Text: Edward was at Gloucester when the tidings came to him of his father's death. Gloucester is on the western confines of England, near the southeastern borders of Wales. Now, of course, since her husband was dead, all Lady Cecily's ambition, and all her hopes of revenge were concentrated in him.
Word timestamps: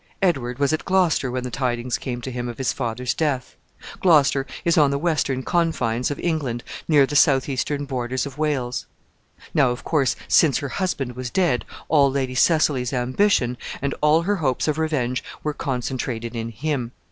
Edward 0.19 0.57
was 0.57 0.73
at 0.73 0.83
Gloucester 0.83 1.29
when 1.29 1.43
the 1.43 1.51
tidings 1.51 1.99
came 1.99 2.21
to 2.21 2.31
him 2.31 2.49
of 2.49 2.57
his 2.57 2.73
father's 2.73 3.13
death. 3.13 3.55
Gloucester 3.99 4.47
is 4.65 4.75
on 4.75 4.89
the 4.89 4.97
western 4.97 5.43
confines 5.43 6.09
of 6.09 6.19
England, 6.19 6.63
near 6.87 7.05
the 7.05 7.15
southeastern 7.15 7.85
borders 7.85 8.25
of 8.25 8.35
Wales. 8.39 8.87
Now, 9.53 9.69
of 9.69 9.83
course, 9.83 10.15
since 10.27 10.57
her 10.57 10.69
husband 10.69 11.15
was 11.15 11.29
dead, 11.29 11.65
all 11.87 12.09
Lady 12.09 12.33
Cecily's 12.33 12.93
ambition, 12.93 13.59
and 13.79 13.93
all 14.01 14.23
her 14.23 14.37
hopes 14.37 14.67
of 14.67 14.79
revenge 14.79 15.23
were 15.43 15.53
concentrated 15.53 16.35
in 16.35 16.49
him. 16.49 16.93